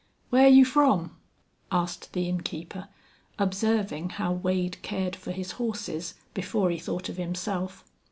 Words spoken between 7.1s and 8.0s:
himself.